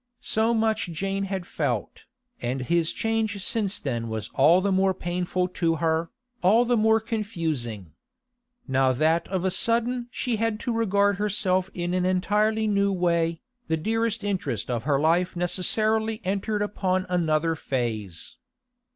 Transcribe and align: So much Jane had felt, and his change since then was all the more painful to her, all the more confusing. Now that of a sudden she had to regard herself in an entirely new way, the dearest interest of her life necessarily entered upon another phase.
So 0.23 0.51
much 0.55 0.85
Jane 0.87 1.25
had 1.25 1.45
felt, 1.45 2.05
and 2.41 2.63
his 2.63 2.91
change 2.91 3.39
since 3.43 3.77
then 3.77 4.09
was 4.09 4.29
all 4.33 4.59
the 4.59 4.71
more 4.71 4.95
painful 4.95 5.47
to 5.49 5.75
her, 5.75 6.09
all 6.41 6.65
the 6.65 6.75
more 6.75 6.99
confusing. 6.99 7.93
Now 8.67 8.93
that 8.93 9.27
of 9.27 9.45
a 9.45 9.51
sudden 9.51 10.07
she 10.09 10.37
had 10.37 10.59
to 10.61 10.73
regard 10.73 11.17
herself 11.17 11.69
in 11.75 11.93
an 11.93 12.05
entirely 12.07 12.65
new 12.65 12.91
way, 12.91 13.41
the 13.67 13.77
dearest 13.77 14.23
interest 14.23 14.71
of 14.71 14.85
her 14.85 14.99
life 14.99 15.35
necessarily 15.35 16.19
entered 16.25 16.63
upon 16.63 17.05
another 17.07 17.53
phase. 17.53 18.37